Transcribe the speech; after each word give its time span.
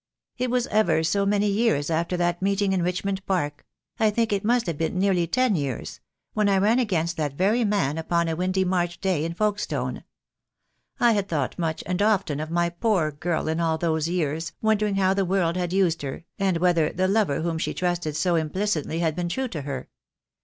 "It 0.39 0.49
was 0.49 0.65
ever 0.71 1.03
so 1.03 1.27
many 1.27 1.45
years 1.47 1.91
after 1.91 2.17
that 2.17 2.41
meeting 2.41 2.73
in 2.73 2.81
Richmond 2.81 3.23
Park— 3.27 3.67
I 3.99 4.09
think 4.09 4.33
it 4.33 4.43
must 4.43 4.65
have 4.65 4.79
been 4.79 4.97
nearly 4.97 5.27
ten 5.27 5.55
years— 5.55 5.99
when 6.33 6.49
I 6.49 6.57
ran 6.57 6.79
against 6.79 7.17
that 7.17 7.33
very 7.35 7.63
man 7.63 7.99
upon 7.99 8.27
a 8.27 8.35
windy 8.35 8.65
March 8.65 8.99
day 8.99 9.23
in 9.23 9.35
Folkestone. 9.35 10.03
I 10.99 11.11
had 11.11 11.27
thought 11.27 11.59
much 11.59 11.83
and 11.85 12.01
often 12.01 12.39
of 12.39 12.49
my 12.49 12.69
poor 12.71 13.11
girl 13.11 13.47
in 13.47 13.59
all 13.59 13.77
those 13.77 14.07
years, 14.09 14.53
wondering 14.59 14.95
how 14.95 15.13
the 15.13 15.23
world 15.23 15.55
had 15.55 15.71
used 15.71 16.01
her, 16.01 16.25
and 16.39 16.57
whether 16.57 16.89
the 16.91 17.07
lover 17.07 17.41
whom 17.41 17.59
she 17.59 17.71
trusted 17.71 18.15
so 18.15 18.33
implicitly 18.35 19.01
had 19.01 19.15
been 19.15 19.29
true 19.29 19.49
to 19.49 19.61
her. 19.61 19.87